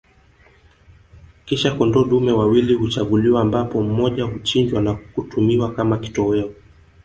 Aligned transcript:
Kisha 1.45 1.71
kondoo 1.75 2.03
dume 2.05 2.31
wawili 2.31 2.73
huchaguliwa 2.73 3.41
ambapo 3.41 3.81
mmoja 3.83 4.23
huchinjwa 4.23 4.81
na 4.81 4.93
kutumiwa 4.93 5.73
kama 5.75 5.97
kitoweo 5.97 6.53